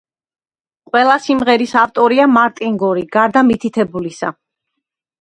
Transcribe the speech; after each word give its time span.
ყველა 0.89 1.17
სიმღერის 1.25 1.77
ავტორია 1.83 2.27
მარტინ 2.39 2.83
გორი, 2.87 3.07
გარდა 3.19 3.47
მითითებულისა. 3.55 4.37